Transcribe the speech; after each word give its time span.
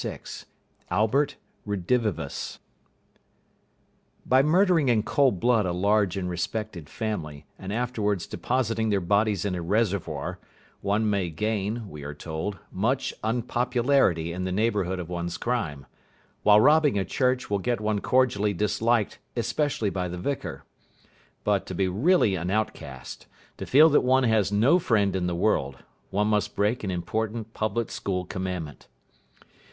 VI 0.00 0.20
ALBERT 0.92 1.34
REDIVIVUS 1.66 2.60
By 4.24 4.44
murdering 4.44 4.88
in 4.88 5.02
cold 5.02 5.40
blood 5.40 5.66
a 5.66 5.72
large 5.72 6.16
and 6.16 6.30
respected 6.30 6.88
family, 6.88 7.46
and 7.58 7.72
afterwards 7.72 8.28
depositing 8.28 8.90
their 8.90 9.00
bodies 9.00 9.44
in 9.44 9.56
a 9.56 9.60
reservoir, 9.60 10.38
one 10.82 11.10
may 11.10 11.30
gain, 11.30 11.90
we 11.90 12.04
are 12.04 12.14
told, 12.14 12.60
much 12.70 13.12
unpopularity 13.24 14.32
in 14.32 14.44
the 14.44 14.52
neighbourhood 14.52 15.00
of 15.00 15.08
one's 15.08 15.36
crime; 15.36 15.84
while 16.44 16.60
robbing 16.60 16.96
a 16.96 17.04
church 17.04 17.50
will 17.50 17.58
get 17.58 17.80
one 17.80 17.98
cordially 17.98 18.52
disliked 18.54 19.18
especially 19.34 19.90
by 19.90 20.06
the 20.06 20.16
vicar. 20.16 20.62
But, 21.42 21.66
to 21.66 21.74
be 21.74 21.88
really 21.88 22.36
an 22.36 22.52
outcast, 22.52 23.26
to 23.56 23.66
feel 23.66 23.88
that 23.88 24.02
one 24.02 24.22
has 24.22 24.52
no 24.52 24.78
friend 24.78 25.16
in 25.16 25.26
the 25.26 25.34
world, 25.34 25.78
one 26.10 26.28
must 26.28 26.54
break 26.54 26.84
an 26.84 26.92
important 26.92 27.52
public 27.52 27.90
school 27.90 28.24
commandment. 28.24 28.86